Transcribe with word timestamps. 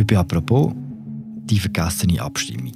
Heute 0.00 0.18
apropos 0.18 0.72
die 1.44 1.60
vergessene 1.60 2.22
Abstimmung. 2.22 2.72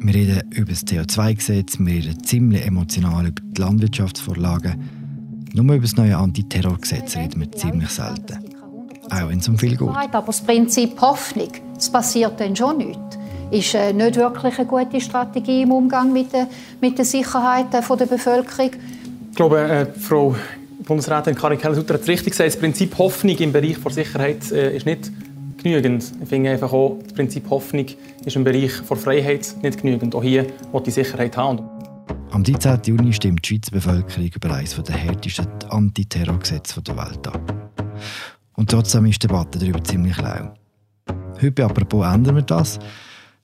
Wir 0.00 0.14
reden 0.14 0.42
über 0.50 0.72
das 0.72 0.84
CO2-Gesetz, 0.84 1.78
wir 1.78 1.86
reden 1.86 2.22
ziemlich 2.22 2.66
emotional 2.66 3.28
über 3.28 3.40
die 3.42 3.62
Landwirtschaftsvorlagen. 3.62 4.74
Nur 5.54 5.64
über 5.64 5.78
das 5.78 5.96
neue 5.96 6.14
Antiterrorgesetz 6.14 7.16
reden 7.16 7.40
wir 7.40 7.52
ziemlich 7.52 7.88
selten. 7.88 8.40
Auch 9.08 9.26
wenn 9.30 9.38
es 9.38 9.48
um 9.48 9.56
viel 9.56 9.74
geht. 9.74 9.88
Aber 9.88 10.26
das 10.26 10.42
Prinzip 10.42 11.00
Hoffnung, 11.00 11.48
es 11.78 11.88
passiert 11.88 12.38
dann 12.40 12.54
schon 12.54 12.76
nichts, 12.76 13.18
ist 13.50 13.74
äh, 13.74 13.94
nicht 13.94 14.16
wirklich 14.16 14.58
eine 14.58 14.68
gute 14.68 15.00
Strategie 15.00 15.62
im 15.62 15.72
Umgang 15.72 16.12
mit 16.12 16.34
der, 16.34 16.46
mit 16.82 16.98
der 16.98 17.06
Sicherheit 17.06 17.72
der 17.72 17.80
Bevölkerung. 17.80 18.72
Ich 19.30 19.36
glaube, 19.36 19.60
äh, 19.60 19.86
Frau 19.98 20.36
Bundesrätin 20.84 21.34
Karin 21.34 21.58
Keller-Sutter 21.58 21.94
hat 21.94 22.02
es 22.02 22.08
richtig 22.08 22.32
gesagt, 22.32 22.50
das 22.50 22.60
Prinzip 22.60 22.98
Hoffnung 22.98 23.36
im 23.38 23.52
Bereich 23.52 23.78
der 23.82 23.92
Sicherheit 23.92 24.52
äh, 24.52 24.76
ist 24.76 24.84
nicht 24.84 25.10
genügend. 25.66 26.12
Ich 26.22 26.28
finde 26.28 26.50
einfach 26.50 26.72
auch, 26.72 26.98
das 27.02 27.12
Prinzip 27.12 27.50
Hoffnung 27.50 27.86
ist 28.24 28.36
im 28.36 28.44
Bereich 28.44 28.72
der 28.88 28.96
Freiheit 28.96 29.54
nicht 29.62 29.82
genügend. 29.82 30.14
Auch 30.14 30.22
hier 30.22 30.46
will 30.72 30.82
die 30.82 30.90
Sicherheit 30.90 31.36
haben. 31.36 31.60
Am 32.30 32.44
13. 32.44 32.80
Juni 32.84 33.12
stimmt 33.12 33.44
die 33.44 33.56
Schweizer 33.56 33.72
Bevölkerung 33.72 34.30
über 34.32 34.54
eines 34.54 34.80
der 34.80 34.94
härtesten 34.94 35.48
Antiterrorgesetze 35.68 36.82
der 36.82 36.96
Welt 36.96 37.26
ab. 37.26 37.70
Und 38.54 38.70
trotzdem 38.70 39.06
ist 39.06 39.22
die 39.22 39.26
Debatte 39.26 39.58
darüber 39.58 39.82
ziemlich 39.82 40.16
lau. 40.18 40.54
Heute 41.42 41.64
apropos 41.64 42.06
ändern 42.06 42.36
wir 42.36 42.42
das. 42.42 42.78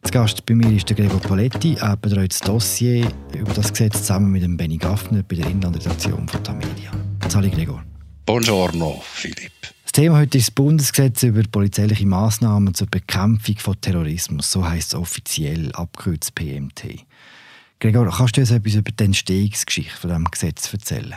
Zu 0.02 0.12
Gast 0.12 0.46
bei 0.46 0.54
mir 0.54 0.76
ist 0.76 0.88
der 0.88 0.96
Gregor 0.96 1.20
Paletti. 1.20 1.76
Er 1.80 1.96
betreut 1.96 2.32
das 2.32 2.40
Dossier 2.40 3.06
über 3.36 3.52
das 3.52 3.70
Gesetz 3.70 3.98
zusammen 3.98 4.32
mit 4.32 4.42
dem 4.42 4.56
Benny 4.56 4.76
Gaffner 4.76 5.22
bei 5.22 5.36
der 5.36 5.46
Inlandredaktion 5.46 6.28
von 6.28 6.42
Tamedia. 6.42 6.90
Hallo 7.34 7.48
Gregor. 7.50 7.82
Buongiorno, 8.26 9.00
Philipp. 9.02 9.52
Das 9.92 10.00
Thema 10.00 10.20
heute 10.20 10.38
ist 10.38 10.48
das 10.48 10.54
Bundesgesetz 10.54 11.22
über 11.22 11.42
polizeiliche 11.42 12.06
Maßnahmen 12.06 12.72
zur 12.72 12.86
Bekämpfung 12.86 13.58
von 13.58 13.78
Terrorismus. 13.78 14.50
So 14.50 14.66
heißt 14.66 14.94
es 14.94 14.98
offiziell, 14.98 15.70
abgekürzt 15.72 16.34
PMT. 16.34 17.04
Gregor, 17.78 18.10
kannst 18.10 18.38
du 18.38 18.40
uns 18.40 18.52
etwas 18.52 18.72
über 18.72 18.90
die 18.90 19.04
Entstehungsgeschichte 19.04 19.94
von 19.94 20.08
diesem 20.08 20.24
Gesetz 20.24 20.72
erzählen? 20.72 21.16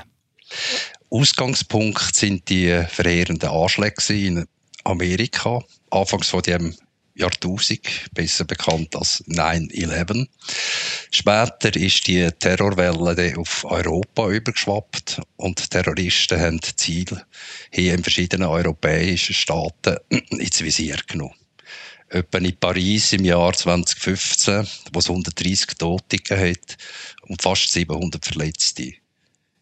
Ausgangspunkt 1.09 2.17
sind 2.17 2.49
die 2.49 2.83
verheerenden 2.89 3.47
Anschläge 3.47 4.13
in 4.13 4.45
Amerika, 4.83 5.63
anfangs 5.91 6.27
von 6.27 6.41
dem 6.41 6.75
Jahrtausend, 7.13 7.79
besser 8.13 8.43
bekannt 8.43 8.93
als 8.93 9.23
9-11. 9.29 10.27
Später 11.11 11.75
ist 11.75 12.07
die 12.07 12.29
Terrorwelle 12.39 13.37
auf 13.37 13.63
Europa 13.65 14.29
übergeschwappt 14.29 15.21
und 15.37 15.69
Terroristen 15.69 16.39
haben 16.39 16.59
Ziel 16.61 17.05
hier 17.71 17.93
in 17.93 18.03
verschiedenen 18.03 18.47
europäischen 18.47 19.33
Staaten 19.33 19.97
ins 20.09 20.61
Visier 20.61 20.97
genommen. 21.07 21.35
Etwa 22.09 22.37
in 22.37 22.57
Paris 22.57 23.13
im 23.13 23.25
Jahr 23.25 23.53
2015, 23.53 24.67
wo 24.93 24.99
es 24.99 25.09
130 25.09 25.77
Tote 25.77 26.17
hat 26.29 26.77
und 27.23 27.41
fast 27.41 27.71
700 27.71 28.23
Verletzte. 28.25 28.93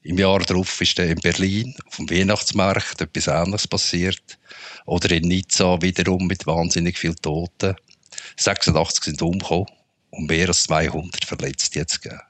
Im 0.02 0.18
Jahr 0.18 0.40
darauf 0.40 0.82
ist 0.82 1.00
dann 1.00 1.10
in 1.10 1.22
Berlin 1.22 1.74
auf 1.88 1.96
dem 1.96 2.10
Weihnachtsmarkt 2.10 3.00
etwas 3.00 3.28
Ähnliches 3.28 3.68
passiert. 3.68 4.38
Oder 4.86 5.12
in 5.12 5.30
Nizza 5.30 5.82
wiederum 5.82 6.28
mit 6.28 6.46
wahnsinnig 6.46 6.98
vielen 6.98 7.16
Toten. 7.16 7.76
86 8.36 9.06
sind 9.06 9.22
umgekommen 9.22 9.68
und 10.14 10.28
mehr 10.28 10.48
als 10.48 10.64
200 10.64 11.26
Verletzte 11.26 11.80
jetzt 11.80 12.02
gegeben. 12.02 12.22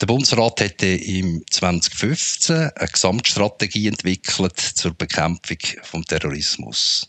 Der 0.00 0.06
Bundesrat 0.06 0.60
hätte 0.60 0.86
im 0.86 1.42
2015 1.50 2.70
eine 2.74 2.88
Gesamtstrategie 2.88 3.88
entwickelt 3.88 4.58
zur 4.58 4.94
Bekämpfung 4.94 5.58
des 5.58 6.06
Terrorismus. 6.06 7.08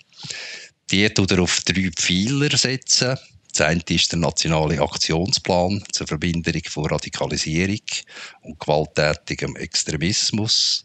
Die 0.90 1.08
tut 1.10 1.32
er 1.32 1.42
auf 1.42 1.62
drei 1.62 1.92
Pfeiler 1.96 2.56
setzen. 2.58 3.18
Das 3.54 3.68
eine 3.68 3.84
ist 3.90 4.12
der 4.12 4.20
nationale 4.20 4.82
Aktionsplan 4.82 5.84
zur 5.92 6.08
Verminderung 6.08 6.64
von 6.68 6.86
Radikalisierung 6.86 7.82
und 8.42 8.60
gewalttätigem 8.60 9.56
Extremismus. 9.58 10.84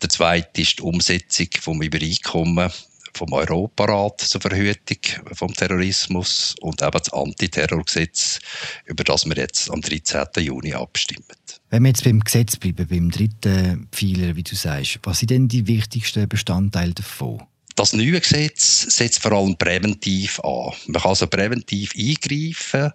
Der 0.00 0.08
zweite 0.08 0.62
ist 0.62 0.78
die 0.78 0.82
Umsetzung 0.82 1.48
vom 1.60 1.82
Übereinkommen 1.82 2.72
vom 3.14 3.32
Europarat 3.32 4.20
zur 4.20 4.40
Verhütung 4.40 4.98
vom 5.32 5.52
Terrorismus 5.52 6.54
und 6.60 6.82
eben 6.82 6.90
das 6.90 7.12
Antiterrorgesetz, 7.12 8.40
über 8.86 9.04
das 9.04 9.26
wir 9.26 9.36
jetzt 9.36 9.70
am 9.70 9.80
13. 9.80 10.26
Juni 10.38 10.74
abstimmen. 10.74 11.24
Wenn 11.70 11.82
wir 11.82 11.88
jetzt 11.88 12.04
beim 12.04 12.20
Gesetz 12.20 12.56
bleiben, 12.56 12.86
beim 12.86 13.10
dritten 13.10 13.88
Pfeiler, 13.92 14.36
wie 14.36 14.42
du 14.42 14.54
sagst, 14.54 14.98
was 15.04 15.20
sind 15.20 15.30
denn 15.30 15.48
die 15.48 15.66
wichtigsten 15.66 16.28
Bestandteile 16.28 16.92
davon? 16.92 17.42
Das 17.74 17.94
neue 17.94 18.20
Gesetz 18.20 18.82
setzt 18.94 19.20
vor 19.20 19.32
allem 19.32 19.56
präventiv 19.56 20.38
an. 20.40 20.72
Man 20.86 21.00
kann 21.00 21.08
also 21.10 21.26
präventiv 21.26 21.92
eingreifen. 21.96 22.92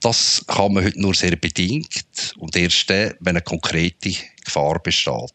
Das 0.00 0.44
kann 0.46 0.72
man 0.72 0.84
heute 0.84 1.00
nur 1.00 1.14
sehr 1.14 1.36
bedingt 1.36 2.34
und 2.36 2.56
erst 2.56 2.90
dann, 2.90 3.14
wenn 3.20 3.36
eine 3.36 3.42
konkrete 3.42 4.12
Gefahr 4.44 4.80
besteht. 4.82 5.32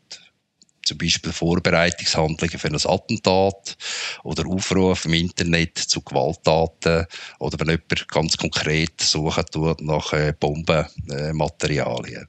Zum 0.91 0.97
Beispiel 0.97 1.31
Vorbereitungshandlungen 1.31 2.59
für 2.59 2.67
ein 2.67 2.75
Attentat 2.75 3.77
oder 4.25 4.45
Aufrufe 4.45 5.07
im 5.07 5.13
Internet 5.13 5.77
zu 5.77 6.01
Gewalttaten 6.01 7.05
oder 7.39 7.57
wenn 7.61 7.69
jemand 7.69 8.07
ganz 8.09 8.35
konkret 8.35 8.99
suchen 8.99 9.45
tut 9.49 9.79
nach 9.79 10.11
äh, 10.11 10.33
Bombenmaterialien. 10.37 12.27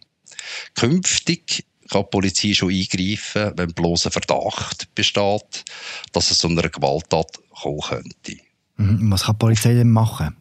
Künftig 0.77 1.67
kann 1.91 2.03
die 2.03 2.09
Polizei 2.11 2.55
schon 2.55 2.71
eingreifen, 2.73 3.53
wenn 3.57 3.73
bloß 3.73 4.07
ein 4.07 4.13
Verdacht 4.13 4.95
besteht, 4.95 5.65
dass 6.13 6.31
es 6.31 6.39
zu 6.39 6.47
einer 6.47 6.69
Gewalttat 6.69 7.41
kommen 7.51 7.81
könnte. 7.81 8.37
Mhm. 8.77 9.11
Was 9.11 9.25
kann 9.25 9.35
die 9.35 9.39
Polizei 9.41 9.75
denn 9.75 9.91
machen? 9.91 10.37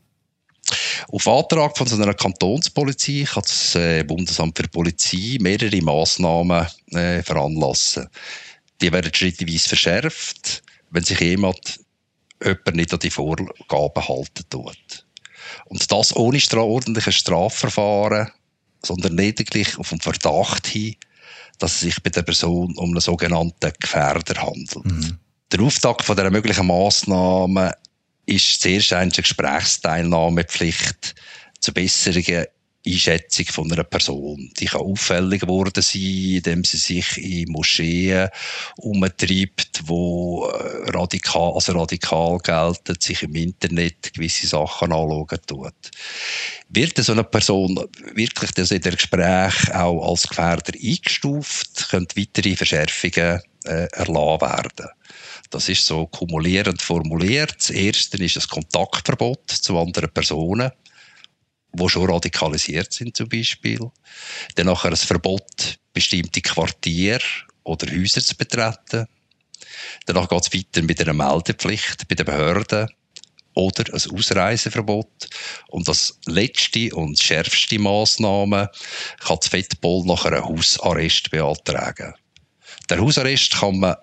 Auf 1.12 1.28
Antrag 1.28 1.78
von 1.78 1.88
so 1.88 1.96
einer 1.96 2.14
Kantonspolizei 2.14 3.26
kann 3.26 3.44
das 3.44 3.76
äh, 3.76 4.04
Bundesamt 4.04 4.58
für 4.58 4.68
Polizei 4.68 5.38
mehrere 5.40 5.82
Massnahmen 5.82 6.68
äh, 6.92 7.22
veranlassen. 7.24 8.08
Die 8.82 8.92
werden 8.92 9.14
schrittweise 9.14 9.70
verschärft, 9.70 10.64
wenn 10.90 11.04
sich 11.04 11.20
jemand 11.20 11.80
jemand 12.44 12.76
nicht 12.76 12.94
an 12.94 13.00
die 13.00 13.10
Vorgaben 13.10 14.08
halten 14.08 14.44
tut. 14.50 15.06
Und 15.66 15.92
das 15.92 16.16
ohne 16.16 16.40
ordentliches 16.54 17.16
Strafverfahren, 17.16 18.32
sondern 18.84 19.16
lediglich 19.16 19.78
auf 19.78 19.90
den 19.90 20.02
Verdacht 20.02 20.68
hin, 20.68 20.96
dass 21.60 21.74
es 21.74 21.80
sich 21.82 22.04
bei 22.04 22.10
der 22.10 22.24
Person 22.24 22.76
um 22.78 22.92
einen 22.92 23.00
sogenannten 23.00 23.72
Gefährder 23.80 24.42
handelt. 24.42 24.86
Mhm. 24.86 25.20
Der 25.52 25.62
Auftakt 25.62 26.04
von 26.04 26.16
dieser 26.16 26.32
möglichen 26.32 26.66
Massnahmen 26.66 27.72
ist 28.26 28.62
zuerst 28.62 28.94
eine 28.94 29.12
Gesprächsteilnahmepflicht 29.12 31.16
zur 31.60 31.74
besseren 31.74 32.46
Einschätzung 32.86 33.46
von 33.46 33.72
einer 33.72 33.84
Person. 33.84 34.52
Die 34.60 34.66
kann 34.66 34.82
auffällig 34.82 35.42
geworden 35.42 35.84
sein, 35.84 36.02
indem 36.02 36.64
sie 36.64 36.78
sich 36.78 37.18
in 37.18 37.52
Moscheen 37.52 38.30
umtreibt, 38.78 39.84
wo 39.86 40.48
äh, 40.48 40.90
radikal, 40.90 41.54
also 41.54 41.74
radikal 41.74 42.40
gelten, 42.40 42.96
sich 43.00 43.22
im 43.22 43.36
Internet 43.36 44.14
gewisse 44.14 44.48
Sachen 44.48 44.92
anschauen 44.92 45.40
tut. 45.46 45.92
Wird 46.70 46.98
so 46.98 47.12
eine 47.12 47.24
Person 47.24 47.80
wirklich 48.16 48.52
das 48.52 48.72
in 48.72 48.82
der 48.82 48.94
Gespräch 48.94 49.76
auch 49.76 50.10
als 50.10 50.28
Gefährder 50.28 50.74
eingestuft, 50.74 51.90
können 51.90 52.08
weitere 52.16 52.56
Verschärfungen 52.56 53.42
äh, 53.66 53.88
erlassen 53.92 54.42
werden. 54.42 54.90
Das 55.50 55.68
ist 55.70 55.86
so 55.86 56.08
kumulierend 56.08 56.82
formuliert. 56.82 57.56
Das 57.58 57.70
erste 57.70 58.24
ist 58.24 58.38
das 58.38 58.48
Kontaktverbot 58.48 59.52
zu 59.52 59.78
anderen 59.78 60.10
Personen 60.12 60.72
die 61.74 61.90
schon 61.90 62.10
radikalisiert 62.10 62.92
sind 62.94 63.16
zum 63.16 63.30
Beispiel. 63.30 63.80
Dann 64.56 64.68
nachher 64.68 64.90
ein 64.90 64.98
Verbot, 64.98 65.80
bestimmte 65.94 66.42
Quartiere 66.42 67.24
oder 67.64 67.88
Häuser 67.92 68.22
zu 68.22 68.36
betreten. 68.36 69.08
Danach 70.06 70.28
geht 70.28 70.42
es 70.42 70.54
weiter 70.54 70.82
mit 70.82 71.02
einer 71.02 71.14
Meldepflicht 71.14 72.08
bei 72.08 72.16
den 72.16 72.26
Behörden 72.26 72.90
oder 73.54 73.94
ein 73.94 74.12
Ausreiseverbot. 74.12 75.30
Und 75.70 75.88
das 75.88 76.18
letzte 76.26 76.94
und 76.96 77.22
schärfste 77.22 77.80
Massnahme 77.80 78.70
kann 79.20 79.38
das 79.40 79.50
Fettball 79.50 80.04
nach 80.06 80.26
einem 80.26 80.46
Hausarrest 80.46 81.32
beantragen. 81.32 82.14
Der 82.92 83.00
Hausarrest 83.00 83.54
kann 83.54 83.80
man 83.80 83.96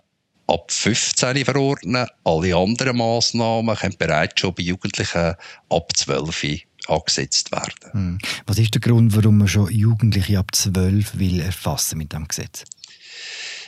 ab 0.47 0.73
15 0.73 1.45
verordnen. 1.45 2.07
Alle 2.25 2.57
anderen 2.57 2.97
Massnahmen 2.97 3.77
können 3.77 3.97
bereits 3.99 4.41
schon 4.41 4.55
bei 4.55 4.63
Jugendlichen 4.63 5.35
ab 5.69 5.93
12 5.95 6.63
angesetzt 6.87 7.53
werden. 7.53 7.93
Hm. 7.93 8.19
Was 8.47 8.59
ist 8.59 8.73
der 8.73 8.81
Grund, 8.81 9.15
warum 9.15 9.37
man 9.37 9.49
schon 9.49 9.71
Jugendliche 9.71 10.39
ab 10.39 10.55
12 10.55 11.19
will 11.19 11.41
erfassen 11.41 11.99
mit 11.99 12.15
dem 12.15 12.27
Gesetz? 12.27 12.65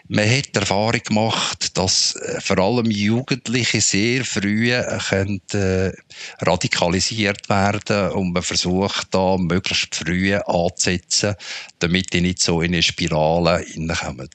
Man 0.09 0.27
hat 0.27 0.57
Erfahrung 0.57 1.03
gemacht, 1.05 1.77
dass 1.77 2.17
äh, 2.17 2.41
vor 2.41 2.59
allem 2.59 2.91
Jugendliche 2.91 3.83
sehr 3.83 4.25
früh 4.25 4.73
äh, 4.73 4.99
können, 5.07 5.43
äh, 5.53 5.93
radikalisiert 6.41 7.47
werden 7.51 8.13
und 8.13 8.33
man 8.33 8.43
versucht 8.43 9.15
da 9.15 9.37
möglichst 9.37 9.95
früh 9.95 10.35
anzusetzen, 10.35 11.35
damit 11.79 12.15
die 12.15 12.23
nicht 12.23 12.41
so 12.41 12.63
in 12.63 12.73
eine 12.73 12.83
Spirale 12.83 13.59
hineinkommen. 13.59 14.31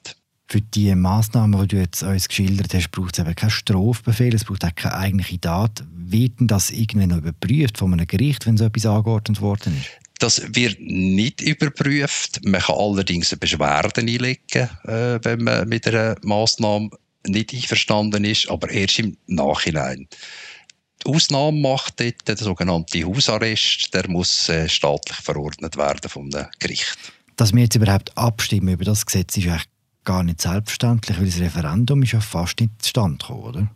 Für 0.48 0.60
die 0.60 0.94
Massnahmen, 0.94 1.60
die 1.60 1.68
du 1.68 1.76
jetzt 1.76 2.04
uns 2.04 2.28
geschildert 2.28 2.72
hast, 2.72 2.90
braucht 2.92 3.18
es 3.18 3.24
eben 3.24 3.34
keinen 3.34 3.50
Strafbefehl, 3.50 4.32
es 4.32 4.44
braucht 4.44 4.64
auch 4.64 4.74
keine 4.76 4.94
eigentliche 4.94 5.40
Tat. 5.40 5.84
Wird 5.92 6.38
denn 6.38 6.46
das 6.46 6.70
irgendwie 6.70 7.08
noch 7.08 7.16
überprüft 7.16 7.78
von 7.78 7.92
einem 7.92 8.06
Gericht, 8.06 8.46
wenn 8.46 8.56
so 8.56 8.64
etwas 8.64 8.86
angeordnet 8.86 9.40
worden 9.40 9.76
ist? 9.76 9.90
Das 10.20 10.42
wird 10.54 10.80
nicht 10.80 11.40
überprüft. 11.40 12.44
Man 12.44 12.60
kann 12.60 12.76
allerdings 12.76 13.32
eine 13.32 13.40
Beschwerde 13.40 14.00
einlegen, 14.00 14.70
äh, 14.84 15.18
wenn 15.22 15.42
man 15.42 15.68
mit 15.68 15.86
einer 15.88 16.14
Massnahme 16.22 16.90
nicht 17.26 17.52
einverstanden 17.52 18.24
ist, 18.24 18.48
aber 18.48 18.70
erst 18.70 19.00
im 19.00 19.16
Nachhinein. 19.26 20.06
Die 21.04 21.10
Ausnahme 21.10 21.58
macht 21.58 22.00
dort 22.00 22.26
der 22.26 22.36
sogenannte 22.36 23.04
Hausarrest, 23.04 23.92
der 23.92 24.08
muss 24.08 24.48
äh, 24.48 24.68
staatlich 24.68 25.18
verordnet 25.18 25.76
werden 25.76 26.08
vom 26.08 26.30
Gericht. 26.60 26.96
Dass 27.34 27.52
wir 27.52 27.64
jetzt 27.64 27.74
überhaupt 27.74 28.16
abstimmen 28.16 28.68
über 28.68 28.84
das 28.84 29.04
Gesetz, 29.04 29.36
ist 29.36 29.46
eigentlich 29.48 29.66
gar 30.06 30.22
nicht 30.22 30.40
selbstverständlich, 30.40 31.18
weil 31.18 31.26
das 31.26 31.40
Referendum 31.40 32.02
ist 32.02 32.12
ja 32.12 32.20
fast 32.20 32.60
nicht 32.60 32.72
zustande 32.78 33.18
gekommen, 33.18 33.42
oder? 33.42 33.68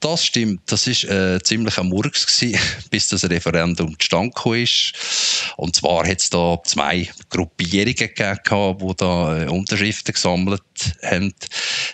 Das 0.00 0.24
stimmt. 0.24 0.62
Das 0.66 0.86
ist 0.86 1.04
äh, 1.04 1.40
ziemlich 1.42 1.78
ein 1.78 1.88
Murks 1.88 2.26
gewesen, 2.26 2.58
bis 2.90 3.08
das 3.08 3.28
Referendum 3.28 3.98
zustande 3.98 4.30
gekommen 4.30 4.62
ist. 4.62 4.92
Und 5.56 5.76
zwar 5.76 6.06
hat 6.06 6.20
es 6.20 6.30
da 6.30 6.58
zwei 6.64 7.08
Gruppierungen 7.28 7.94
gegeben, 7.94 8.78
die 8.78 8.96
da 8.96 9.42
äh, 9.42 9.48
Unterschriften 9.48 10.14
gesammelt 10.14 10.62
haben. 11.02 11.34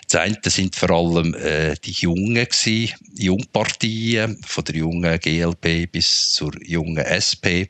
Das 0.09 0.21
eine 0.21 0.37
sind 0.45 0.75
vor 0.75 0.91
allem 0.91 1.33
äh, 1.35 1.75
die 1.83 1.91
Jungen 1.91 2.35
gewesen, 2.35 2.93
Jungparteien, 3.15 4.41
von 4.45 4.63
der 4.63 4.75
jungen 4.75 5.19
GLP 5.19 5.91
bis 5.91 6.33
zur 6.33 6.51
jungen 6.63 7.03
SP. 7.03 7.69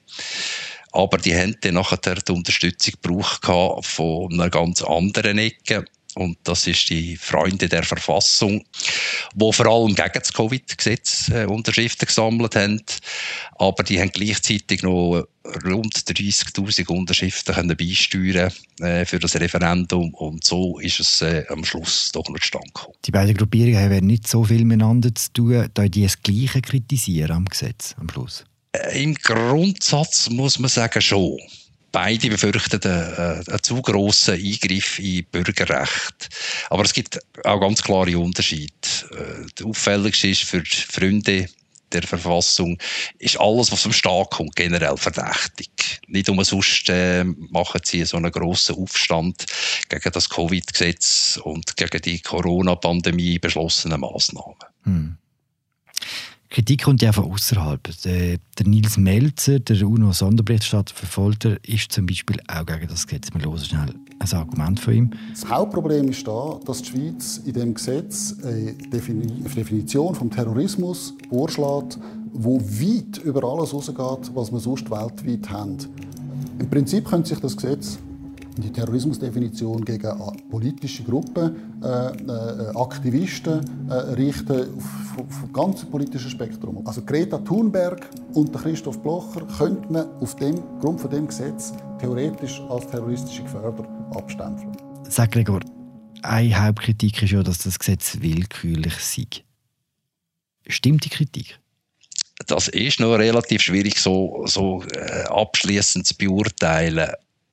Aber 0.94 1.17
die 1.17 1.33
haben 1.33 1.56
dann 1.62 1.75
nachher 1.75 1.97
die 1.97 2.31
Unterstützung 2.31 2.95
gebraucht 3.01 3.45
von 3.85 4.33
einer 4.33 4.50
ganz 4.50 4.81
anderen 4.81 5.38
Ecke 5.38 5.85
und 6.16 6.38
das 6.44 6.68
ist 6.68 6.90
die 6.90 7.16
Freunde 7.18 7.68
der 7.69 7.84
Verfassung, 7.84 8.63
wo 9.36 9.52
vor 9.52 9.68
allem 9.68 9.96
gegen 9.96 10.12
das 10.13 10.34
Covid-Gesetz 10.34 11.30
äh, 11.30 11.46
Unterschriften 11.46 12.06
gesammelt 12.06 12.56
haben, 12.56 12.81
aber 13.58 13.84
die 13.84 14.00
haben 14.00 14.12
gleichzeitig 14.12 14.84
noch 14.84 15.25
rund 15.66 15.96
30.000 15.96 16.88
Unterschriften 16.88 17.56
können 17.56 17.75
beisteuern 17.75 18.52
äh, 18.80 19.06
für 19.06 19.19
das 19.19 19.36
Referendum 19.36 20.13
und 20.13 20.44
so 20.44 20.80
ist 20.80 21.00
es 21.00 21.22
äh, 21.22 21.46
am 21.50 21.66
Schluss 21.66 22.12
doch 22.12 22.28
noch 22.30 22.40
zustande 22.40 22.68
gekommen. 22.68 22.96
Die 23.06 23.12
beiden 23.12 23.36
Gruppierungen 23.36 23.80
haben 23.80 24.06
nicht 24.06 24.28
so 24.28 24.44
viel 24.44 24.66
miteinander 24.66 25.13
zu 25.16 25.34
tun, 25.34 25.69
da 25.74 25.88
die 25.88 26.04
das 26.04 26.22
Gleiche 26.22 26.62
kritisieren 26.62 27.31
am 27.31 27.46
Gesetz 27.46 27.96
am 28.00 28.10
Schluss. 28.10 28.46
Äh, 28.74 29.04
Im 29.04 29.16
Grundsatz 29.16 30.30
muss 30.30 30.60
man 30.60 30.69
sagen 30.69 31.02
schon. 31.02 31.40
Beide 31.91 32.29
befürchten 32.29 32.81
einen, 32.83 33.47
einen 33.47 33.63
zu 33.63 33.81
grossen 33.81 34.35
Eingriff 34.35 34.99
in 34.99 35.25
Bürgerrecht. 35.25 36.29
Aber 36.69 36.83
es 36.83 36.93
gibt 36.93 37.19
auch 37.43 37.59
ganz 37.59 37.81
klare 37.81 38.17
Unterschiede. 38.17 38.71
Äh, 39.11 39.45
der 39.57 39.65
auffälligste 39.65 40.29
ist 40.29 40.43
für 40.43 40.61
die 40.61 40.69
Freunde 40.69 41.47
der 41.91 42.03
Verfassung 42.03 42.77
ist 43.19 43.39
alles, 43.39 43.71
was 43.71 43.81
vom 43.81 43.93
Staat 43.93 44.31
kommt, 44.31 44.55
generell 44.55 44.97
verdächtig. 44.97 45.99
Nicht 46.07 46.29
umsonst 46.29 46.89
äh, 46.89 47.23
machen 47.23 47.81
sie 47.83 48.05
so 48.05 48.17
einen 48.17 48.31
grossen 48.31 48.77
Aufstand 48.77 49.45
gegen 49.89 50.11
das 50.11 50.29
Covid-Gesetz 50.29 51.39
und 51.43 51.75
gegen 51.75 52.01
die 52.01 52.19
Corona-Pandemie 52.19 53.39
beschlossenen 53.39 54.01
Massnahmen. 54.01 54.55
Hm. 54.83 55.17
Kritik 56.51 56.83
kommt 56.83 57.01
ja 57.01 57.13
von 57.13 57.31
außerhalb. 57.31 57.81
Der, 58.03 58.38
Nils 58.65 58.98
Melzer, 58.98 59.59
der 59.59 59.88
UNO-Sonderberichterstatter 59.88 60.94
für 60.94 61.06
Folter, 61.06 61.56
ist 61.65 61.94
zum 61.94 62.06
Beispiel 62.06 62.42
auch 62.50 62.65
gegen 62.65 62.89
das 62.89 63.07
Gesetz. 63.07 63.30
Wir 63.33 63.45
hören 63.45 63.57
schnell 63.57 63.95
ein 64.19 64.33
Argument 64.33 64.77
von 64.77 64.94
ihm. 64.94 65.12
Das 65.30 65.50
Hauptproblem 65.50 66.09
ist 66.09 66.27
da, 66.27 66.59
dass 66.65 66.81
die 66.81 66.89
Schweiz 66.89 67.42
in 67.45 67.53
dem 67.53 67.74
Gesetz 67.74 68.36
eine 68.44 68.74
Definition 68.74 70.13
vom 70.13 70.30
Terrorismus 70.30 71.13
vorschlägt, 71.30 71.98
wo 72.33 72.59
weit 72.59 73.19
über 73.19 73.45
alles 73.45 73.69
hinausgeht, 73.69 74.36
was 74.36 74.51
wir 74.51 74.59
sonst 74.59 74.92
weltweit 74.92 75.50
haben. 75.50 75.77
Im 76.59 76.69
Prinzip 76.69 77.06
könnte 77.06 77.30
sich 77.30 77.39
das 77.39 77.56
Gesetz 77.56 77.98
die 78.57 78.71
Terrorismusdefinition 78.71 79.83
gegen 79.86 80.12
politische 80.50 81.03
Gruppen, 81.03 81.81
äh, 81.81 81.88
äh, 81.88 82.75
Aktivisten 82.75 83.89
äh, 83.89 83.94
richten 83.94 84.75
auf, 84.77 85.19
auf, 85.19 85.44
auf 85.44 85.53
ganze 85.53 85.86
politische 85.86 86.30
Spektrum. 86.30 86.86
Also 86.86 87.01
Greta 87.01 87.38
Thunberg 87.38 88.09
und 88.33 88.53
Christoph 88.53 89.01
Blocher 89.01 89.42
könnte 89.57 89.92
man 89.92 90.07
auf 90.19 90.36
dem 90.36 90.56
Grund 90.80 91.00
von 91.00 91.09
dem 91.09 91.27
Gesetz 91.27 91.74
theoretisch 92.00 92.62
als 92.69 92.88
terroristische 92.88 93.44
Gefährder 93.44 93.88
abstempeln. 94.15 94.75
Sag 95.07 95.31
Gregor, 95.31 95.62
eine 96.21 96.65
Hauptkritik 96.65 97.24
ist 97.24 97.31
ja, 97.31 97.44
dass 97.44 97.59
das 97.59 97.80
Gesetz 97.80 98.18
willkürlich 98.19 98.95
sei. 98.95 99.27
Stimmt 100.68 101.06
die 101.06 101.09
Kritik? 101.09 101.59
Das 102.48 102.68
ist 102.68 103.00
noch 103.00 103.15
relativ 103.15 103.62
schwierig 103.62 104.00
so, 104.00 104.44
so 104.45 104.83
äh, 104.83 105.24
abschließend 105.25 106.06
zu 106.06 106.15
beurteilen. 106.18 107.12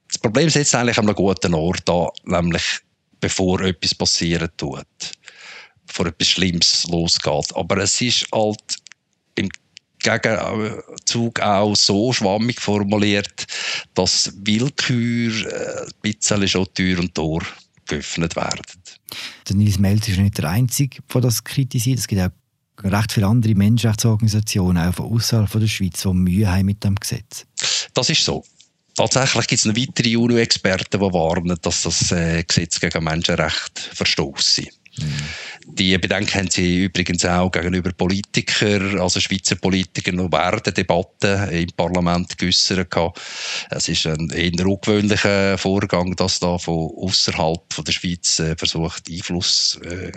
Das 0.09 0.19
Problem 0.19 0.49
setzt 0.49 0.75
eigentlich 0.75 0.99
an 0.99 1.07
einem 1.07 1.15
guten 1.15 1.55
Ort 1.55 1.89
an, 1.89 2.09
nämlich 2.25 2.63
bevor 3.21 3.61
etwas 3.61 3.95
passieren 3.95 4.49
tut, 4.57 4.87
bevor 5.87 6.07
etwas 6.07 6.29
Schlimmes 6.29 6.87
losgeht. 6.89 7.55
Aber 7.55 7.77
es 7.79 8.01
ist 8.01 8.27
halt 8.33 8.77
im 9.35 9.49
Gegenzug 9.99 11.41
auch 11.41 11.75
so 11.75 12.13
schwammig 12.13 12.61
formuliert, 12.61 13.47
dass 13.95 14.33
Willkür 14.37 15.47
äh, 15.47 15.83
ein 15.83 15.93
bisschen 16.01 16.49
schon 16.49 16.73
Tür 16.75 17.01
und 17.01 17.15
Tor 17.15 17.43
geöffnet 17.87 18.37
werden. 18.37 18.63
Der 19.49 19.57
Nils 19.57 19.79
Melz 19.79 20.09
ist 20.09 20.19
nicht 20.19 20.39
der 20.39 20.51
Einzige, 20.51 20.99
der 21.13 21.21
das 21.21 21.43
kritisiert. 21.43 21.99
Es 21.99 22.07
gibt 22.07 22.21
auch 22.21 22.31
recht 22.85 23.13
viele 23.13 23.27
andere 23.27 23.55
Menschenrechtsorganisationen, 23.55 24.89
auch 24.89 24.95
von 24.95 25.13
außerhalb 25.13 25.51
der 25.51 25.67
Schweiz, 25.67 26.03
die 26.03 26.09
Mühe 26.09 26.51
haben 26.51 26.67
mit 26.67 26.85
dem 26.85 26.95
Gesetz. 26.95 27.47
Das 27.95 28.11
ist 28.11 28.25
so. 28.25 28.45
Tatsächlich 28.99 29.47
gibt 29.47 29.61
es 29.61 29.65
noch 29.65 29.77
weitere 29.77 30.17
UNO-Experten, 30.17 30.99
die 30.99 31.13
warnen, 31.13 31.57
dass 31.63 31.83
das 31.83 32.11
äh, 32.11 32.43
Gesetz 32.43 32.81
gegen 32.81 33.05
Menschenrechte 33.05 33.95
verstoße. 33.95 34.63
Mhm. 34.63 35.07
Die 35.69 35.97
Bedenken 35.99 36.35
haben 36.35 36.51
sie 36.51 36.87
übrigens 36.87 37.25
auch 37.25 37.53
gegenüber 37.53 37.93
Politikern, 37.93 38.99
also 38.99 39.21
Schweizer 39.21 39.55
Politikern, 39.55 40.17
noch 40.17 40.33
während 40.33 40.67
der 40.67 40.73
Debatte 40.73 41.49
im 41.53 41.69
Parlament 41.77 42.37
geäussert. 42.39 42.93
Es 43.71 43.89
ist 43.89 44.07
ein 44.07 44.31
eher 44.31 44.67
ungewöhnlicher 44.67 45.59
Vorgang, 45.59 46.17
dass 46.17 46.41
da 46.41 46.59
von 46.59 46.91
außerhalb 46.97 47.85
der 47.85 47.93
Schweiz 47.93 48.41
äh, 48.41 48.57
versucht, 48.57 49.09
Einfluss 49.09 49.79
äh, 49.85 50.11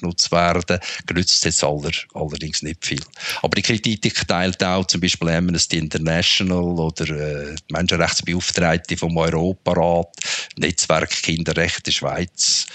genutzt 0.00 0.30
werden. 0.32 0.78
Genützt 1.06 1.44
jetzt 1.44 1.64
aller, 1.64 1.90
allerdings 2.14 2.62
nicht 2.62 2.84
viel. 2.84 3.02
Aber 3.42 3.54
die 3.54 3.62
Kritik 3.62 4.26
teilt 4.26 4.62
auch 4.62 4.86
zum 4.86 5.00
Beispiel 5.00 5.30
Amnesty 5.30 5.78
International 5.78 6.78
oder 6.78 7.08
äh, 7.10 7.54
die 7.54 7.72
Menschenrechtsbeauftragte 7.72 8.96
vom 8.96 9.16
Europarat, 9.16 10.14
Netzwerk 10.56 11.10
Kinderrechte 11.10 11.92
Schweiz 11.92 12.66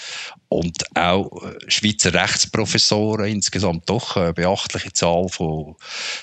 und 0.52 0.84
auch 0.98 1.44
äh, 1.44 1.56
Schweizer 1.70 2.14
Rechtsprofessoren, 2.14 3.26
insgesamt 3.26 3.90
doch 3.90 4.18
eine 4.18 4.34
beachtliche 4.34 4.92
Zahl 4.92 5.30
von 5.30 5.78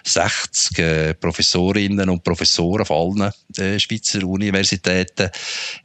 60 0.04 0.78
äh, 0.78 1.14
Professorinnen 1.14 2.11
und 2.11 2.23
Professoren 2.23 2.85
von 2.85 3.23
allen 3.23 3.32
äh, 3.56 3.80
Schweizer 3.80 4.23
Universitäten, 4.25 5.30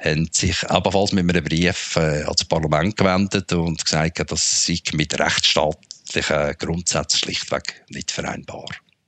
haben 0.03 0.27
sich 0.29 0.61
ebenfalls 0.69 1.13
mit 1.13 1.29
einem 1.29 1.43
Brief 1.45 1.95
ans 1.95 2.43
Parlament 2.43 2.97
gewendet 2.97 3.53
und 3.53 3.83
gesagt, 3.83 4.29
dass 4.29 4.65
sie 4.65 4.81
mit 4.91 5.17
rechtsstaatlichen 5.17 6.57
Grundsätzen 6.59 7.19
schlichtweg 7.19 7.85
nicht 7.89 8.11
vereinbar. 8.11 8.65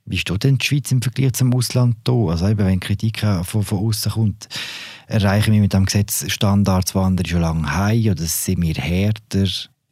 Wie 0.07 0.17
steht 0.17 0.43
denn 0.43 0.59
die 0.59 0.65
Schweiz 0.65 0.91
im 0.91 1.01
Vergleich 1.01 1.33
zum 1.33 1.53
Ausland 1.53 1.97
da? 2.03 2.13
Also 2.13 2.47
eben, 2.47 2.65
wenn 2.65 2.79
Kritik 2.79 3.25
von, 3.43 3.63
von 3.63 3.79
außen 3.79 4.11
kommt, 4.11 4.47
erreichen 5.07 5.51
wir 5.51 5.61
mit 5.61 5.73
dem 5.73 5.85
Gesetz 5.85 6.31
Standards, 6.31 6.91
die 6.93 6.99
andere 6.99 7.27
schon 7.27 7.41
lange 7.41 7.71
haben, 7.71 8.09
oder 8.09 8.23
sind 8.23 8.61
wir 8.61 8.75
härter? 8.75 9.47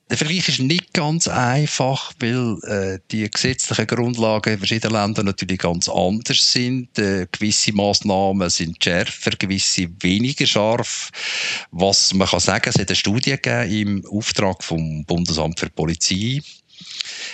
Der 0.09 0.17
Vergleich 0.17 0.47
ist 0.47 0.59
nicht 0.59 0.93
ganz 0.93 1.27
einfach, 1.27 2.13
weil 2.19 2.59
äh, 2.67 2.99
die 3.09 3.27
gesetzlichen 3.27 3.87
Grundlagen 3.87 4.53
in 4.53 4.59
verschiedenen 4.59 4.93
Ländern 4.93 5.25
natürlich 5.25 5.57
ganz 5.57 5.89
anders 5.89 6.51
sind. 6.51 6.99
Äh, 6.99 7.25
gewisse 7.31 7.73
Massnahmen 7.73 8.47
sind 8.51 8.83
schärfer, 8.83 9.31
gewisse 9.31 9.87
weniger 10.01 10.45
scharf. 10.45 11.09
Was 11.71 12.13
man 12.13 12.27
kann 12.27 12.41
sagen, 12.41 12.69
es 12.69 12.77
hat 12.77 12.89
eine 12.89 12.95
Studie 12.95 13.31
gegeben 13.31 13.71
im 13.71 14.05
Auftrag 14.05 14.63
vom 14.63 15.03
Bundesamt 15.05 15.59
für 15.59 15.69
Polizei 15.69 16.41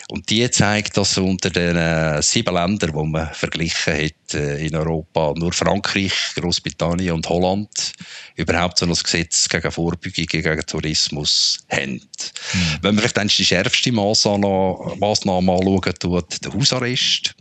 und 0.09 0.29
die 0.29 0.49
zeigt, 0.49 0.97
dass 0.97 1.17
unter 1.17 1.49
den 1.49 1.75
äh, 1.75 2.21
sieben 2.21 2.53
Ländern, 2.53 2.91
die 2.91 3.09
man 3.09 3.33
verglichen 3.33 3.93
hat 3.93 4.33
äh, 4.33 4.65
in 4.65 4.75
Europa, 4.75 5.33
nur 5.35 5.53
Frankreich, 5.53 6.13
Großbritannien 6.35 7.13
und 7.13 7.29
Holland 7.29 7.93
überhaupt 8.35 8.79
so 8.79 8.85
ein 8.85 8.93
Gesetz 8.93 9.47
gegen 9.47 9.71
Vorbeugung, 9.71 10.25
gegen 10.25 10.61
Tourismus 10.65 11.59
haben. 11.69 11.93
Mhm. 11.93 12.79
Wenn 12.81 12.95
man 12.95 12.99
vielleicht 12.99 13.17
dann 13.17 13.27
die 13.27 13.45
schärfste 13.45 13.91
Maßnahme, 13.91 14.95
Maßnahme 14.99 15.51
anschauen 15.51 15.93
tut, 15.99 16.43
der 16.43 16.53
Hausarrest, 16.53 17.35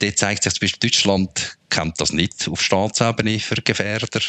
dort 0.00 0.18
zeigt 0.18 0.42
sich 0.42 0.54
zum 0.54 0.60
Beispiel, 0.60 0.90
Deutschland 0.90 1.56
kennt 1.70 2.00
das 2.00 2.12
nicht 2.12 2.48
auf 2.48 2.62
Staatsebene 2.62 3.38
für 3.38 3.56
Gefährder. 3.56 4.20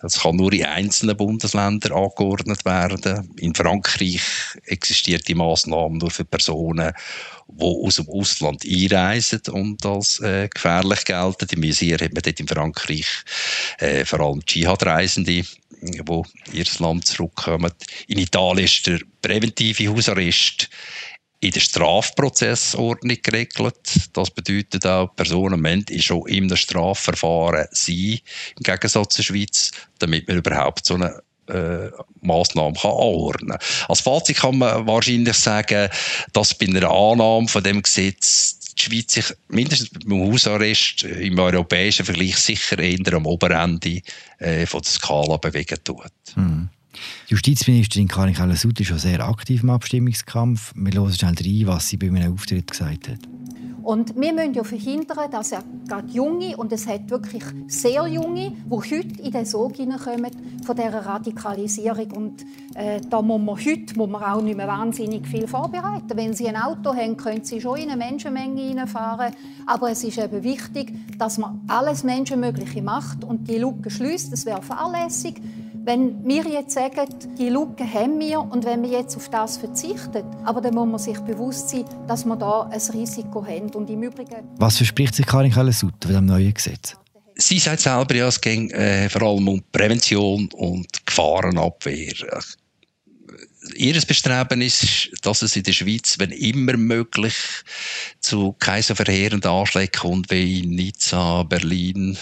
Das 0.00 0.20
kann 0.20 0.36
nur 0.36 0.52
in 0.52 0.64
einzelnen 0.64 1.16
Bundesländern 1.16 1.92
angeordnet 1.92 2.64
werden. 2.64 3.34
In 3.38 3.54
Frankreich 3.54 4.22
existiert 4.64 5.26
die 5.26 5.34
Maßnahme 5.34 5.98
nur 5.98 6.10
für 6.10 6.24
Personen, 6.24 6.92
die 7.48 7.64
aus 7.64 7.96
dem 7.96 8.08
Ausland 8.08 8.64
einreisen 8.64 9.42
und 9.50 9.84
als 9.84 10.20
äh, 10.20 10.48
gefährlich 10.48 11.04
gelten. 11.04 11.48
Die 11.48 11.60
Visier 11.60 11.98
hat 11.98 12.12
man 12.12 12.22
dort 12.22 12.38
in 12.38 12.46
Frankreich 12.46 13.06
äh, 13.78 14.04
vor 14.04 14.20
allem 14.20 14.44
Dschihad-Reisende, 14.46 15.44
die 15.82 16.22
ihr 16.52 16.64
Land 16.78 17.06
zurückkommen. 17.06 17.72
In 18.06 18.18
Italien 18.18 18.66
ist 18.66 18.86
der 18.86 19.00
präventive 19.20 19.88
Hausarrest 19.88 20.68
in 21.40 21.52
der 21.52 21.60
Strafprozessordnung 21.60 23.16
geregelt. 23.22 24.10
Das 24.12 24.30
bedeutet 24.30 24.86
auch, 24.86 25.14
Personen 25.14 25.60
müssen 25.60 26.02
schon 26.02 26.26
im 26.26 26.54
Strafverfahren 26.54 27.66
sein, 27.70 28.18
im 28.56 28.62
Gegensatz 28.62 29.14
zur 29.14 29.24
Schweiz, 29.24 29.70
damit 29.98 30.26
man 30.26 30.38
überhaupt 30.38 30.84
so 30.84 30.94
eine 30.94 31.22
äh, 31.48 31.90
Massnahmen 32.20 32.74
kann 32.74 32.90
anordnen 32.90 33.58
kann. 33.58 33.86
Als 33.88 34.00
Fazit 34.00 34.38
kann 34.38 34.58
man 34.58 34.86
wahrscheinlich 34.86 35.36
sagen, 35.36 35.88
dass 36.32 36.54
bei 36.54 36.66
einer 36.66 36.90
Annahme 36.90 37.48
von 37.48 37.62
dem 37.62 37.82
Gesetz 37.82 38.58
die 38.78 38.84
Schweiz 38.84 39.12
sich 39.12 39.32
mindestens 39.48 39.90
beim 39.90 40.20
Hausarrest 40.20 41.04
im 41.04 41.38
europäischen 41.38 42.04
Vergleich 42.04 42.36
sicher 42.36 42.78
eher 42.78 43.14
am 43.14 43.26
Oberende 43.26 44.02
äh, 44.38 44.66
von 44.66 44.82
der 44.82 44.90
Skala 44.90 45.36
bewegen 45.36 45.78
tut. 45.84 46.12
Mhm. 46.36 46.68
Justizministerin 47.26 48.08
Karin 48.08 48.34
Keller-Sutter 48.34 48.80
ist 48.80 48.88
schon 48.88 48.98
sehr 48.98 49.20
aktiv 49.26 49.62
im 49.62 49.70
Abstimmungskampf. 49.70 50.72
Wir 50.74 51.00
hören 51.00 51.12
schnell 51.12 51.34
rein, 51.34 51.66
was 51.66 51.88
sie 51.88 51.96
bei 51.96 52.08
einem 52.08 52.32
Auftritt 52.32 52.70
gesagt 52.70 53.08
hat. 53.08 53.20
Und 53.88 54.20
wir 54.20 54.34
müssen 54.34 54.52
ja 54.52 54.64
verhindern, 54.64 55.30
dass 55.30 55.52
er 55.52 55.62
gerade 55.88 56.08
Junge, 56.08 56.54
und 56.58 56.70
es 56.74 56.86
hat 56.86 57.08
wirklich 57.08 57.42
sehr 57.68 58.06
Junge, 58.06 58.52
die 58.66 58.70
heute 58.70 59.22
in 59.22 59.32
den 59.32 59.46
Sog 59.46 59.76
hineinkommen 59.76 60.30
von 60.62 60.76
dieser 60.76 61.06
Radikalisierung. 61.06 62.10
Und 62.10 62.44
äh, 62.74 63.00
da 63.08 63.22
muss 63.22 63.40
man 63.40 63.56
heute 63.56 63.96
muss 63.96 64.10
man 64.10 64.22
auch 64.22 64.42
nicht 64.42 64.58
mehr 64.58 64.68
wahnsinnig 64.68 65.26
viel 65.26 65.48
vorbereiten. 65.48 66.10
Wenn 66.14 66.34
Sie 66.34 66.46
ein 66.48 66.56
Auto 66.56 66.94
haben, 66.94 67.16
können 67.16 67.44
Sie 67.44 67.62
schon 67.62 67.78
in 67.78 67.88
eine 67.88 67.96
Menschenmenge 67.96 68.60
hineinfahren. 68.60 69.32
Aber 69.64 69.90
es 69.90 70.04
ist 70.04 70.18
eben 70.18 70.42
wichtig, 70.44 70.92
dass 71.16 71.38
man 71.38 71.62
alles 71.68 72.04
Menschenmögliche 72.04 72.82
macht 72.82 73.24
und 73.24 73.48
die 73.48 73.56
Lücke 73.56 73.88
schließt. 73.88 74.30
Das 74.30 74.44
wäre 74.44 74.60
fahrlässig. 74.60 75.40
Wenn 75.88 76.22
wir 76.22 76.44
jetzt 76.44 76.74
sagen, 76.74 77.08
die 77.38 77.48
Lücke 77.48 77.90
haben 77.90 78.20
wir 78.20 78.40
und 78.42 78.66
wenn 78.66 78.82
wir 78.82 78.90
jetzt 78.90 79.16
auf 79.16 79.30
das 79.30 79.56
verzichten, 79.56 80.22
aber 80.44 80.60
dann 80.60 80.74
muss 80.74 80.86
man 80.86 80.98
sich 80.98 81.18
bewusst 81.20 81.70
sein, 81.70 81.86
dass 82.06 82.26
wir 82.26 82.36
da 82.36 82.68
ein 82.70 82.80
Risiko 82.92 83.42
haben. 83.42 83.70
Und 83.70 83.88
im 83.88 84.02
Übrigen 84.02 84.46
Was 84.58 84.76
verspricht 84.76 85.14
sich 85.14 85.24
Karin 85.24 85.50
Keller-Sutter 85.50 86.08
von 86.08 86.12
dem 86.12 86.26
neuen 86.26 86.52
Gesetz? 86.52 86.94
Sie 87.36 87.58
sagt 87.58 87.80
selber, 87.80 88.14
ja, 88.14 88.28
es 88.28 88.38
ging 88.38 88.70
äh, 88.72 89.08
vor 89.08 89.22
allem 89.22 89.48
um 89.48 89.64
Prävention 89.72 90.50
und 90.56 91.06
Gefahrenabwehr. 91.06 92.12
Ihr 93.74 94.00
Bestreben 94.02 94.60
ist, 94.60 95.10
dass 95.22 95.40
es 95.40 95.56
in 95.56 95.62
der 95.62 95.72
Schweiz, 95.72 96.18
wenn 96.18 96.32
immer 96.32 96.76
möglich, 96.76 97.34
zu 98.20 98.52
keinen 98.58 98.82
so 98.82 98.94
verheerenden 98.94 99.50
Anschlägen 99.50 99.98
kommt 99.98 100.30
wie 100.30 100.64
in 100.64 100.70
Nizza, 100.72 101.44
Berlin, 101.44 102.18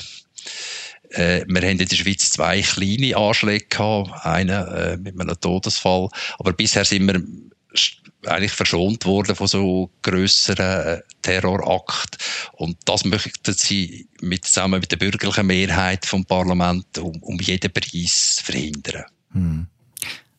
äh, 1.17 1.45
wir 1.47 1.63
haben 1.63 1.79
in 1.79 1.89
der 1.89 1.97
Schweiz 1.97 2.31
zwei 2.31 2.63
kleine 2.63 3.17
Anschläge 3.17 3.67
gehabt, 3.67 4.25
einen 4.25 4.67
äh, 4.69 4.97
mit 4.97 5.19
einem 5.21 5.41
Todesfall, 5.41 6.09
aber 6.39 6.53
bisher 6.53 6.85
sind 6.85 7.07
wir 7.07 7.23
eigentlich 8.27 8.53
verschont 8.53 9.05
worden 9.05 9.37
von 9.37 9.47
so 9.47 9.91
grösseren 10.03 10.99
äh, 10.99 11.03
Terrorakten. 11.23 12.19
Und 12.53 12.77
das 12.85 13.05
möchten 13.05 13.55
sie 13.55 14.09
mit, 14.21 14.45
zusammen 14.45 14.81
mit 14.81 14.91
der 14.91 14.97
bürgerlichen 14.97 15.47
Mehrheit 15.47 16.07
vom 16.07 16.25
Parlament 16.25 16.99
um, 16.99 17.17
um 17.23 17.39
jeden 17.39 17.73
Preis 17.73 18.41
verhindern. 18.43 19.05
Hm. 19.33 19.67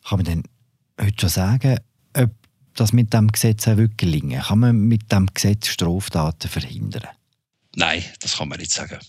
Kann 0.07 0.17
man 0.17 0.25
denn 0.25 0.43
heute 0.99 1.21
schon 1.21 1.29
sagen, 1.29 1.79
ob 2.13 2.31
das 2.75 2.93
mit 2.93 3.13
dem 3.13 3.31
Gesetz 3.31 3.67
auch 3.67 3.77
wirklich 3.77 3.97
gelingen? 3.97 4.41
Kann 4.41 4.59
man 4.59 4.77
mit 4.77 5.11
dem 5.11 5.27
Gesetz 5.33 5.67
Straftaten 5.67 6.49
verhindern? 6.49 7.07
Nein, 7.75 8.03
das 8.21 8.37
kann 8.37 8.49
man 8.49 8.59
nicht 8.59 8.71
sagen 8.71 8.99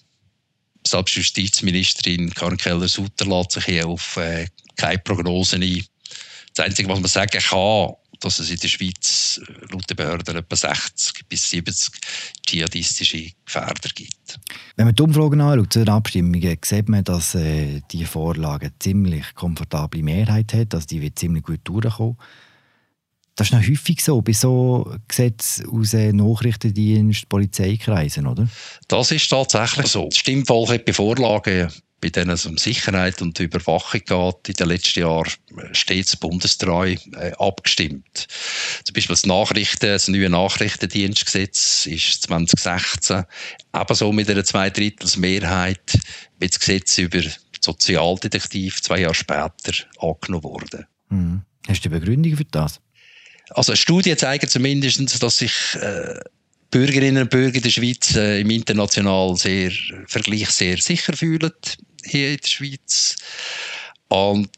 selbst 0.91 1.15
Justizministerin 1.15 2.33
Karin 2.35 2.57
Keller-Sutter 2.57 3.27
lässt 3.27 3.53
sich 3.53 3.65
hier 3.65 3.87
auf 3.87 4.17
äh, 4.17 4.47
keine 4.77 4.99
Prognosen 4.99 5.63
ein. 5.63 5.85
Das 6.55 6.67
Einzige, 6.67 6.89
was 6.89 7.01
man 7.01 7.09
sagen 7.09 7.41
kann, 7.41 7.95
dass 8.21 8.39
es 8.41 8.51
in 8.51 8.57
der 8.57 8.69
Schweiz 8.69 9.41
äh, 9.47 9.73
laut 9.73 9.89
den 9.89 9.97
Behörden 9.97 10.37
etwa 10.37 10.57
60 10.57 11.29
bis 11.29 11.51
70 11.51 11.93
dschihadistische 12.47 13.31
Gefährder 13.45 13.91
gibt. 13.95 14.39
Wenn 14.77 14.87
man 14.87 14.95
die 14.95 15.03
Umfragen 15.03 15.41
anschaut 15.41 15.73
zu 15.73 15.79
den 15.81 15.89
Abstimmungen, 15.89 16.59
sieht 16.65 16.89
man, 16.89 17.05
dass 17.05 17.35
äh, 17.35 17.81
die 17.91 18.05
Vorlage 18.05 18.67
eine 18.67 18.79
ziemlich 18.79 19.35
komfortable 19.35 20.03
Mehrheit 20.03 20.53
hat, 20.55 20.75
also 20.75 20.87
die 20.87 21.01
wird 21.01 21.19
ziemlich 21.19 21.45
gut 21.45 21.61
durchkommen. 21.65 22.17
Das 23.39 23.47
ist 23.47 23.53
noch 23.53 23.63
häufig 23.63 24.03
so 24.03 24.21
bei 24.21 24.33
so 24.33 24.93
Gesetzen 25.07 25.69
aus 25.69 25.93
Nachrichtendienst, 25.93 27.29
Polizeikreisen, 27.29 28.27
oder? 28.27 28.49
Das 28.89 29.13
ist 29.13 29.29
tatsächlich 29.29 29.87
so. 29.87 30.09
Das 30.09 30.19
Stimmvolk 30.19 30.71
hat 30.71 30.85
bei 30.85 30.93
Vorlagen 30.93 31.71
bei 32.01 32.11
denen 32.11 32.31
es 32.31 32.47
um 32.47 32.57
Sicherheit 32.59 33.21
und 33.23 33.39
Überwachung 33.41 34.01
geht, 34.05 34.49
in 34.49 34.55
den 34.55 34.69
letzten 34.69 35.01
Jahren 35.01 35.33
stets 35.73 36.17
bundestreu 36.17 36.95
äh, 37.17 37.33
abgestimmt. 37.39 38.29
Zum 38.85 38.95
Beispiel 38.95 39.15
das, 39.15 39.27
Nachrichten, 39.27 39.87
das 39.87 40.09
neue 40.09 40.31
Nachrichtendienstgesetz 40.31 41.87
ist 41.87 42.23
2016 42.23 43.25
ebenso 43.75 44.13
mit 44.13 44.31
einer 44.31 44.45
Zweidrittelsmehrheit 44.45 45.99
wie 46.39 46.47
das 46.47 46.61
Gesetz 46.61 46.99
über 46.99 47.21
Sozialdetektiv 47.61 48.81
zwei 48.81 49.01
Jahre 49.01 49.15
später 49.15 49.73
angenommen 50.01 50.45
worden. 50.45 50.87
Hm. 51.09 51.43
Hast 51.67 51.85
du 51.85 51.91
eine 51.91 51.99
Begründung 51.99 52.37
für 52.37 52.45
das? 52.45 52.81
Also 53.51 53.75
Studien 53.75 54.19
zeigen 54.19 54.49
zumindest, 54.49 55.23
dass 55.23 55.39
sich 55.39 55.53
äh, 55.81 56.21
Bürgerinnen 56.71 57.23
und 57.23 57.31
Bürger 57.31 57.61
der 57.61 57.71
Schweiz 57.71 58.15
äh, 58.15 58.41
im 58.41 58.51
internationalen 58.51 59.37
sehr, 59.37 59.73
Vergleich 60.07 60.51
sehr 60.51 60.77
sicher 60.79 61.15
fühlen 61.15 61.53
hier 62.05 62.33
in 62.33 62.39
der 62.39 62.49
Schweiz. 62.49 63.17
Und 64.09 64.51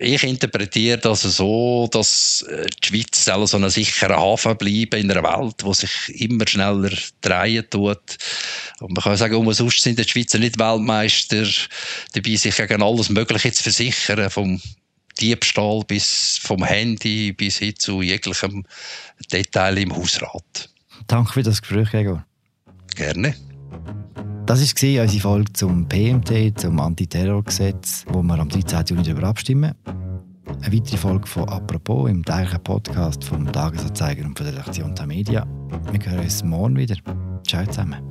ich 0.00 0.22
interpretiere 0.22 0.98
das 0.98 1.22
so, 1.22 1.88
dass 1.90 2.42
äh, 2.48 2.66
die 2.82 2.88
Schweiz 2.88 3.24
soll 3.24 3.46
so 3.46 3.56
ein 3.56 3.68
sicherer 3.68 4.16
Hafen 4.16 4.56
bleiben 4.56 5.00
in 5.00 5.10
einer 5.10 5.22
Welt, 5.22 5.56
die 5.64 5.74
sich 5.74 6.20
immer 6.20 6.46
schneller 6.46 6.90
drehen 7.20 7.68
tut. 7.68 8.16
Und 8.80 8.94
man 8.94 9.02
kann 9.02 9.16
sagen, 9.16 9.34
um 9.34 9.52
sonst 9.52 9.82
sind 9.82 9.98
die 9.98 10.08
Schweizer 10.08 10.38
nicht 10.38 10.58
Weltmeister 10.58 11.46
dabei, 12.12 12.36
sich 12.36 12.56
gegen 12.56 12.82
alles 12.82 13.08
Mögliche 13.08 13.52
zu 13.52 13.62
versichern, 13.64 14.30
vom 14.30 14.60
Diebstahl 15.20 15.82
bis 15.86 16.38
vom 16.42 16.64
Handy 16.64 17.32
bis 17.32 17.58
hin 17.58 17.74
zu 17.76 18.02
jeglichem 18.02 18.64
Detail 19.32 19.78
im 19.78 19.94
Hausrat. 19.94 20.70
Danke 21.06 21.32
für 21.32 21.42
das 21.42 21.60
Gespräch, 21.60 21.90
Gregor. 21.90 22.24
Gerne. 22.94 23.34
Das 24.46 24.60
war 24.60 25.02
unsere 25.02 25.20
Folge 25.20 25.52
zum 25.52 25.86
PMT, 25.88 26.58
zum 26.58 26.80
Antiterrorgesetz, 26.80 28.04
wo 28.08 28.22
wir 28.22 28.38
am 28.38 28.48
13. 28.48 28.84
Juni 28.86 29.02
darüber 29.02 29.28
abstimmen. 29.28 29.74
Eine 30.62 30.74
weitere 30.74 30.96
Folge 30.96 31.26
von 31.26 31.48
«Apropos» 31.48 32.08
im 32.08 32.24
täglichen 32.24 32.62
Podcast 32.64 33.22
vom 33.22 33.50
Tagesanzeiger 33.52 34.24
und 34.24 34.36
von 34.36 34.46
der 34.46 34.54
Redaktion 34.54 34.94
der 34.94 35.06
Media. 35.06 35.46
Wir 35.92 36.10
hören 36.10 36.24
uns 36.24 36.42
morgen 36.42 36.76
wieder. 36.76 36.96
Ciao 37.46 37.66
zusammen. 37.66 38.02